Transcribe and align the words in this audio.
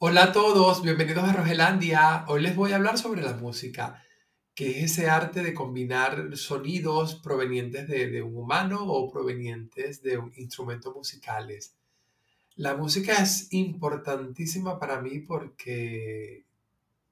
Hola 0.00 0.24
a 0.24 0.32
todos, 0.32 0.82
bienvenidos 0.82 1.24
a 1.24 1.32
Rogelandia. 1.32 2.24
Hoy 2.28 2.42
les 2.42 2.54
voy 2.56 2.72
a 2.72 2.76
hablar 2.76 2.98
sobre 2.98 3.22
la 3.22 3.34
música, 3.34 4.02
que 4.54 4.70
es 4.70 4.92
ese 4.92 5.08
arte 5.10 5.42
de 5.42 5.54
combinar 5.54 6.36
sonidos 6.36 7.16
provenientes 7.16 7.88
de, 7.88 8.08
de 8.08 8.22
un 8.22 8.36
humano 8.36 8.84
o 8.86 9.10
provenientes 9.10 10.02
de 10.02 10.20
instrumentos 10.36 10.94
musicales. 10.94 11.74
La 12.56 12.76
música 12.76 13.14
es 13.22 13.52
importantísima 13.52 14.78
para 14.78 15.00
mí 15.00 15.20
porque 15.20 16.44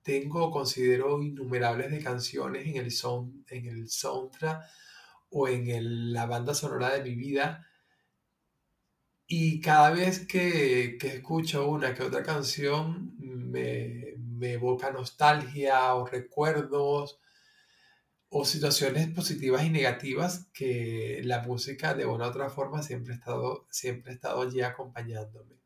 tengo, 0.03 0.50
considero 0.50 1.23
innumerables 1.23 1.91
de 1.91 2.03
canciones 2.03 2.66
en 2.68 2.77
el, 2.77 2.91
son, 2.93 3.45
en 3.48 3.66
el 3.66 3.89
soundtrack 3.91 4.62
o 5.30 5.48
en 5.48 5.68
el- 5.71 6.12
la 6.12 6.27
banda 6.27 6.55
sonora 6.55 6.93
de 6.95 7.03
mi 7.03 7.16
vida 7.16 7.66
y 9.27 9.61
cada 9.61 9.91
vez 9.91 10.27
que, 10.27 10.97
que 11.01 11.09
escucho 11.09 11.69
una 11.69 11.95
que 11.95 12.03
otra 12.05 12.23
canción, 12.23 13.15
me, 13.19 14.15
me 14.19 14.53
evoca 14.55 14.91
nostalgia 14.91 15.95
o 15.95 16.07
recuerdos 16.07 17.21
o 18.29 18.45
situaciones 18.45 19.09
positivas 19.09 19.65
y 19.65 19.70
negativas 19.70 20.48
que 20.53 21.20
la 21.25 21.43
música 21.43 21.95
de 21.95 22.07
una 22.07 22.27
u 22.27 22.29
otra 22.31 22.51
forma 22.51 22.83
siempre 22.83 23.15
ha 23.15 23.17
estado, 23.17 23.67
siempre 23.70 24.12
ha 24.12 24.15
estado 24.15 24.43
allí 24.43 24.61
acompañándome. 24.62 25.56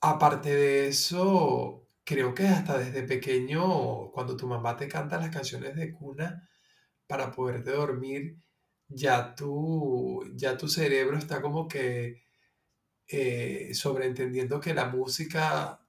Aparte 0.00 0.54
de 0.54 0.88
eso, 0.88 1.88
creo 2.04 2.34
que 2.34 2.46
hasta 2.46 2.78
desde 2.78 3.02
pequeño, 3.04 4.10
cuando 4.12 4.36
tu 4.36 4.46
mamá 4.46 4.76
te 4.76 4.86
canta 4.88 5.18
las 5.18 5.30
canciones 5.30 5.74
de 5.76 5.92
cuna 5.92 6.48
para 7.06 7.32
poderte 7.32 7.70
dormir, 7.70 8.36
ya 8.88 9.34
tu, 9.34 10.22
ya 10.36 10.56
tu 10.56 10.68
cerebro 10.68 11.18
está 11.18 11.42
como 11.42 11.68
que 11.68 12.22
eh, 13.08 13.70
sobreentendiendo 13.74 14.60
que 14.60 14.74
la 14.74 14.86
música 14.86 15.80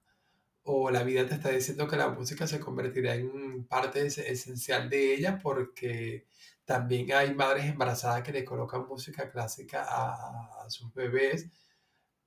o 0.63 0.91
la 0.91 1.03
vida 1.03 1.27
te 1.27 1.35
está 1.35 1.49
diciendo 1.51 1.87
que 1.87 1.97
la 1.97 2.09
música 2.09 2.47
se 2.47 2.59
convertirá 2.59 3.15
en 3.15 3.65
parte 3.67 4.05
es- 4.07 4.17
esencial 4.19 4.89
de 4.89 5.15
ella 5.15 5.39
porque 5.41 6.27
también 6.65 7.11
hay 7.13 7.33
madres 7.35 7.65
embarazadas 7.67 8.23
que 8.23 8.33
le 8.33 8.45
colocan 8.45 8.87
música 8.87 9.31
clásica 9.31 9.85
a 9.89 10.69
sus 10.69 10.93
bebés 10.93 11.49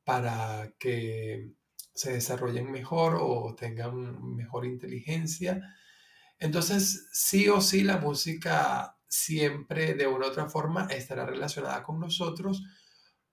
para 0.05 0.73
que 0.79 1.53
se 1.95 2.13
desarrollen 2.13 2.71
mejor 2.71 3.17
o 3.21 3.55
tengan 3.55 4.35
mejor 4.37 4.65
inteligencia. 4.67 5.75
Entonces, 6.41 7.09
sí 7.13 7.49
o 7.51 7.63
sí, 7.63 7.85
la 7.85 7.99
música 7.99 8.98
siempre 9.09 9.95
de 9.95 10.07
una 10.07 10.27
u 10.27 10.31
otra 10.31 10.49
forma 10.49 10.87
estará 10.91 11.27
relacionada 11.27 11.83
con 11.83 12.01
nosotros 12.01 12.63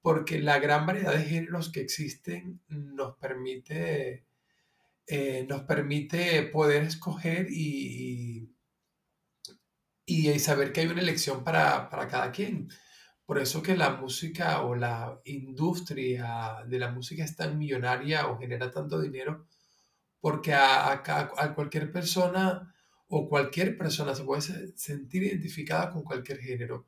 porque 0.02 0.40
la 0.40 0.59
gran 0.59 0.86
variedad 0.86 1.14
de 1.16 1.26
géneros 1.26 1.72
que 1.72 1.81
existen 1.81 2.62
nos 2.68 3.18
permite, 3.18 4.28
eh, 5.08 5.46
nos 5.50 5.64
permite 5.64 6.44
poder 6.44 6.84
escoger 6.84 7.48
y, 7.52 8.50
y- 10.06 10.40
saber 10.40 10.72
que 10.72 10.81
hay 10.81 10.88
una 10.88 11.02
elección 11.02 11.44
para, 11.44 11.90
para 11.90 12.08
cada 12.08 12.31
quien. 12.31 12.70
Por 13.26 13.40
eso 13.40 13.64
que 13.64 13.76
la 13.78 13.92
música 13.92 14.62
o 14.64 14.76
la 14.76 15.22
industria 15.26 16.64
de 16.68 16.80
la 16.80 16.92
música 16.92 17.23
es 17.23 17.36
tan 17.36 17.58
millonaria 17.58 18.28
o 18.28 18.38
genera 18.40 18.72
tanto 18.72 19.02
dinero, 19.02 19.48
porque 20.22 20.53
a, 20.53 20.94
a 20.94 21.56
cualquier 21.56 21.92
persona 21.92 22.75
o 23.09 23.30
cualquier 23.30 23.78
persona 23.78 24.16
se 24.16 24.23
puede 24.23 24.42
se- 24.42 24.78
sentir 24.78 25.23
identificada 25.23 25.92
con 25.92 26.03
cualquier 26.03 26.39
género. 26.39 26.88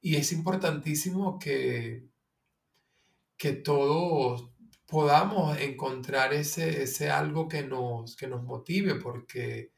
Y 0.00 0.16
es 0.16 0.32
importantísimo 0.32 1.38
que 1.38 2.08
que 3.36 3.52
todos 3.52 4.50
podamos 4.86 5.58
encontrar 5.58 6.32
ese, 6.32 6.82
ese 6.82 7.10
algo 7.10 7.48
que 7.48 7.62
nos, 7.62 8.16
que 8.16 8.26
nos 8.26 8.42
motive, 8.42 8.96
porque, 8.96 9.72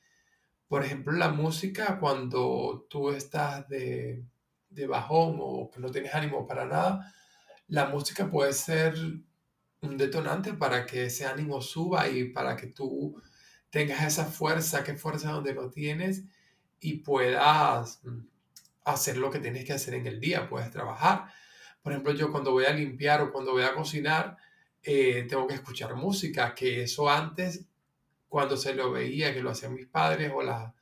por 0.68 0.84
ejemplo, 0.84 1.12
la 1.14 1.30
música, 1.30 1.98
cuando 2.00 2.86
tú 2.90 3.10
estás 3.10 3.68
de, 3.68 4.24
de 4.70 4.86
bajón 4.86 5.36
o 5.40 5.70
que 5.70 5.80
no 5.80 5.90
tienes 5.90 6.14
ánimo 6.14 6.46
para 6.46 6.66
nada, 6.66 7.14
la 7.68 7.86
música 7.86 8.30
puede 8.30 8.52
ser 8.52 8.94
un 9.82 9.96
detonante 9.96 10.54
para 10.54 10.86
que 10.86 11.06
ese 11.06 11.26
ánimo 11.26 11.60
suba 11.62 12.08
y 12.08 12.30
para 12.32 12.56
que 12.56 12.68
tú 12.68 13.20
tengas 13.70 14.04
esa 14.04 14.26
fuerza, 14.26 14.84
que 14.84 14.94
fuerza 14.94 15.32
donde 15.32 15.54
no 15.54 15.70
tienes 15.70 16.24
y 16.80 16.98
puedas 16.98 18.00
mm, 18.04 18.20
hacer 18.84 19.16
lo 19.16 19.30
que 19.30 19.38
tienes 19.38 19.64
que 19.64 19.72
hacer 19.72 19.94
en 19.94 20.06
el 20.06 20.20
día, 20.20 20.48
puedes 20.48 20.70
trabajar. 20.70 21.32
Por 21.82 21.92
ejemplo, 21.92 22.12
yo 22.12 22.30
cuando 22.30 22.52
voy 22.52 22.64
a 22.66 22.72
limpiar 22.72 23.22
o 23.22 23.32
cuando 23.32 23.52
voy 23.52 23.62
a 23.62 23.74
cocinar, 23.74 24.36
eh, 24.82 25.26
tengo 25.28 25.46
que 25.46 25.54
escuchar 25.54 25.94
música, 25.94 26.54
que 26.54 26.82
eso 26.82 27.08
antes, 27.08 27.66
cuando 28.28 28.56
se 28.56 28.74
lo 28.74 28.90
veía, 28.92 29.34
que 29.34 29.42
lo 29.42 29.50
hacían 29.50 29.74
mis 29.74 29.86
padres 29.86 30.32
o 30.34 30.42
la, 30.42 30.74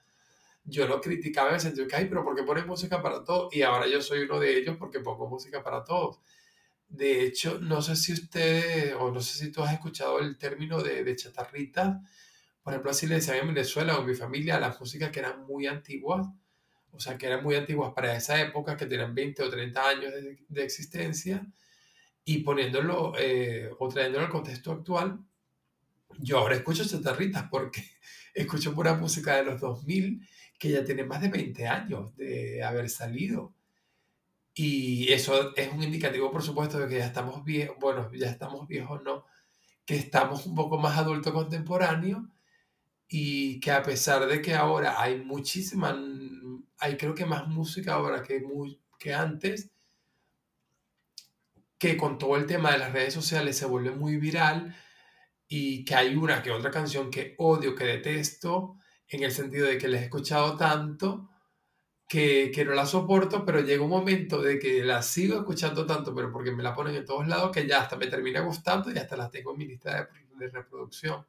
yo 0.65 0.87
lo 0.87 1.01
criticaba 1.01 1.49
en 1.51 1.55
el 1.57 1.61
sentido 1.61 1.89
que, 1.89 1.97
ay, 1.97 2.07
pero 2.07 2.25
¿por 2.25 2.37
qué 2.37 2.43
pones 2.43 2.67
música 2.67 3.03
para 3.03 3.25
todo? 3.25 3.49
Y 3.53 3.63
ahora 3.63 3.87
yo 3.89 4.03
soy 4.03 4.21
uno 4.21 4.39
de 4.39 4.59
ellos 4.59 4.77
porque 4.79 5.01
pongo 5.01 5.29
música 5.29 5.63
para 5.63 5.85
todos. 5.85 6.21
De 6.89 7.25
hecho, 7.25 7.59
no 7.61 7.83
sé 7.83 7.97
si 7.97 8.13
usted, 8.13 8.97
o 8.97 9.11
no 9.11 9.21
sé 9.21 9.39
si 9.39 9.53
tú 9.53 9.63
has 9.63 9.73
escuchado 9.73 10.21
el 10.21 10.39
término 10.39 10.83
de, 10.83 11.05
de 11.05 11.17
chatarrita. 11.17 12.03
Por 12.69 12.75
ejemplo, 12.75 12.91
así 12.91 13.07
le 13.07 13.15
decían 13.15 13.39
en 13.39 13.55
Venezuela 13.55 13.97
o 13.97 14.03
en 14.03 14.09
mi 14.09 14.15
familia 14.15 14.61
las 14.61 14.79
músicas 14.79 15.11
que 15.11 15.21
eran 15.21 15.47
muy 15.47 15.67
antiguas, 15.67 16.27
o 16.93 17.01
sea, 17.01 17.17
que 17.17 17.25
eran 17.25 17.43
muy 17.43 17.55
antiguas 17.55 17.95
para 17.95 18.15
esa 18.15 18.39
época, 18.39 18.77
que 18.77 18.85
tenían 18.85 19.15
20 19.15 19.43
o 19.43 19.49
30 19.49 19.89
años 19.89 20.13
de, 20.13 20.37
de 20.47 20.65
existencia, 20.65 21.47
y 22.27 22.41
poniéndolo 22.41 23.15
eh, 23.19 23.71
o 23.79 23.89
trayéndolo 23.89 24.27
al 24.27 24.31
contexto 24.31 24.71
actual, 24.71 25.19
yo 26.19 26.41
ahora 26.41 26.57
escucho 26.57 26.85
chatarritas 26.85 27.49
porque 27.51 27.83
escucho 28.35 28.75
pura 28.75 28.93
música 28.93 29.37
de 29.37 29.45
los 29.45 29.59
2000 29.59 30.29
que 30.59 30.69
ya 30.69 30.85
tiene 30.85 31.05
más 31.05 31.23
de 31.23 31.31
20 31.31 31.67
años 31.67 32.15
de 32.19 32.63
haber 32.63 32.91
salido. 32.91 33.55
Y 34.53 35.11
eso 35.11 35.57
es 35.57 35.73
un 35.73 35.83
indicativo, 35.83 36.31
por 36.31 36.43
supuesto, 36.43 36.79
de 36.79 36.87
que 36.87 36.99
ya 36.99 37.07
estamos 37.07 37.43
viejos, 37.47 37.79
bueno, 37.81 38.13
ya 38.13 38.29
estamos 38.29 38.69
viejos, 38.69 39.03
no, 39.03 39.25
que 39.87 39.97
estamos 39.97 40.45
un 40.45 40.55
poco 40.55 40.77
más 40.77 40.99
adulto 40.99 41.33
contemporáneo 41.33 42.29
y 43.09 43.59
que 43.61 43.71
a 43.71 43.83
pesar 43.83 44.27
de 44.27 44.43
que 44.43 44.55
ahora 44.55 45.01
hay 45.01 45.19
muchísima, 45.23 45.99
hay 46.79 46.97
creo 46.97 47.15
que 47.15 47.25
más 47.25 47.49
música 47.49 47.95
ahora 47.95 48.23
que, 48.23 48.41
muy, 48.41 48.81
que 48.99 49.15
antes, 49.15 49.71
que 51.79 51.97
con 51.97 52.19
todo 52.19 52.37
el 52.37 52.47
tema 52.47 52.73
de 52.73 52.79
las 52.79 52.93
redes 52.93 53.15
sociales 53.15 53.57
se 53.57 53.67
vuelve 53.67 53.93
muy 53.93 54.17
viral 54.19 54.77
y 55.49 55.85
que 55.85 55.95
hay 55.95 56.17
una 56.17 56.43
que 56.43 56.51
otra 56.51 56.71
canción 56.71 57.11
que 57.11 57.35
odio, 57.39 57.75
que 57.75 57.85
detesto, 57.85 58.77
en 59.09 59.23
el 59.23 59.33
sentido 59.33 59.67
de 59.67 59.79
que 59.79 59.89
la 59.89 59.99
he 59.99 60.05
escuchado 60.05 60.57
tanto 60.57 61.31
que, 62.07 62.51
que 62.55 62.65
no 62.65 62.73
la 62.73 62.87
soporto, 62.87 63.45
pero 63.45 63.61
llega 63.61 63.85
un 63.85 63.91
momento 63.91 64.43
de 64.43 64.59
que 64.59 64.85
la 64.85 65.03
sigo 65.03 65.39
escuchando 65.39 65.87
tanto, 65.87 66.15
pero 66.15 66.33
porque 66.33 66.53
me 66.53 66.63
la 66.63 66.75
ponen 66.75 66.95
en 66.97 67.05
todos 67.07 67.27
lados, 67.27 67.53
que 67.53 67.67
ya 67.67 67.83
hasta 67.83 67.97
me 67.97 68.07
termina 68.07 68.41
gustando 68.41 68.91
y 68.91 68.99
hasta 68.99 69.17
la 69.17 69.31
tengo 69.31 69.53
en 69.53 69.59
mi 69.59 69.67
lista 69.67 70.09
de, 70.37 70.47
de 70.47 70.51
reproducción. 70.51 71.27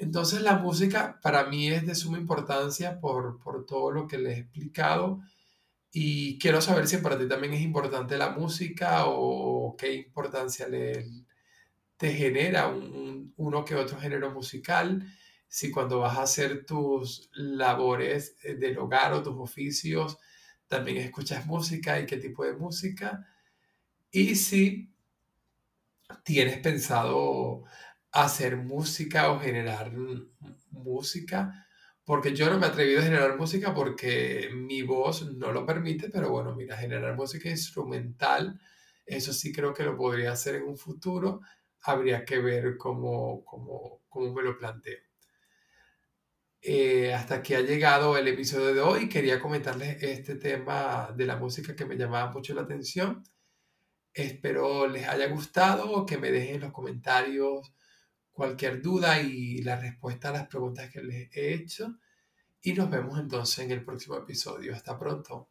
Entonces 0.00 0.42
la 0.42 0.56
música 0.58 1.20
para 1.22 1.44
mí 1.46 1.68
es 1.70 1.86
de 1.86 1.94
suma 1.94 2.18
importancia 2.18 3.00
por, 3.00 3.38
por 3.40 3.66
todo 3.66 3.92
lo 3.92 4.08
que 4.08 4.18
les 4.18 4.38
he 4.38 4.40
explicado 4.42 5.20
y 5.92 6.38
quiero 6.38 6.60
saber 6.62 6.88
si 6.88 6.98
para 6.98 7.18
ti 7.18 7.28
también 7.28 7.54
es 7.54 7.62
importante 7.62 8.18
la 8.18 8.30
música 8.30 9.04
o 9.06 9.76
qué 9.78 9.94
importancia 9.94 10.68
le, 10.68 11.06
te 11.96 12.12
genera 12.14 12.68
un, 12.68 12.82
un- 12.94 13.34
uno 13.36 13.64
que 13.64 13.74
otro 13.76 13.98
género 14.00 14.30
musical, 14.32 15.06
si 15.48 15.70
cuando 15.70 16.00
vas 16.00 16.18
a 16.18 16.22
hacer 16.22 16.64
tus 16.66 17.30
labores 17.34 18.36
eh, 18.44 18.54
del 18.56 18.78
hogar 18.78 19.12
o 19.14 19.22
tus 19.22 19.36
oficios 19.38 20.18
también 20.68 20.98
escuchas 20.98 21.46
música 21.46 22.00
y 22.00 22.06
qué 22.06 22.16
tipo 22.18 22.44
de 22.44 22.54
música, 22.54 23.26
y 24.12 24.34
si 24.36 24.92
tienes 26.24 26.58
pensado 26.58 27.64
hacer 28.12 28.56
música 28.56 29.30
o 29.32 29.40
generar 29.40 29.92
música, 30.70 31.66
porque 32.04 32.34
yo 32.34 32.50
no 32.50 32.58
me 32.58 32.66
he 32.66 32.70
atrevido 32.70 33.00
a 33.00 33.04
generar 33.04 33.36
música 33.36 33.74
porque 33.74 34.50
mi 34.52 34.82
voz 34.82 35.30
no 35.32 35.52
lo 35.52 35.64
permite, 35.64 36.10
pero 36.10 36.30
bueno, 36.30 36.54
mira, 36.54 36.76
generar 36.76 37.16
música 37.16 37.48
instrumental, 37.48 38.60
eso 39.06 39.32
sí 39.32 39.52
creo 39.52 39.72
que 39.74 39.84
lo 39.84 39.96
podría 39.96 40.32
hacer 40.32 40.56
en 40.56 40.64
un 40.64 40.76
futuro, 40.76 41.40
habría 41.82 42.24
que 42.24 42.38
ver 42.38 42.76
cómo, 42.76 43.44
cómo, 43.44 44.02
cómo 44.08 44.32
me 44.34 44.42
lo 44.42 44.58
planteo. 44.58 44.98
Eh, 46.62 47.14
hasta 47.14 47.36
aquí 47.36 47.54
ha 47.54 47.62
llegado 47.62 48.18
el 48.18 48.28
episodio 48.28 48.74
de 48.74 48.80
hoy. 48.82 49.08
Quería 49.08 49.40
comentarles 49.40 50.02
este 50.02 50.34
tema 50.36 51.10
de 51.16 51.24
la 51.26 51.36
música 51.36 51.74
que 51.74 51.86
me 51.86 51.96
llamaba 51.96 52.30
mucho 52.32 52.54
la 52.54 52.62
atención. 52.62 53.24
Espero 54.12 54.86
les 54.86 55.08
haya 55.08 55.28
gustado, 55.28 56.04
que 56.04 56.18
me 56.18 56.30
dejen 56.30 56.56
en 56.56 56.60
los 56.62 56.72
comentarios 56.72 57.72
cualquier 58.32 58.80
duda 58.82 59.20
y 59.20 59.62
la 59.62 59.76
respuesta 59.76 60.28
a 60.28 60.32
las 60.32 60.46
preguntas 60.48 60.90
que 60.90 61.02
les 61.02 61.36
he 61.36 61.54
hecho. 61.54 61.98
Y 62.62 62.72
nos 62.72 62.90
vemos 62.90 63.18
entonces 63.18 63.64
en 63.64 63.70
el 63.70 63.84
próximo 63.84 64.16
episodio. 64.16 64.74
Hasta 64.74 64.98
pronto. 64.98 65.48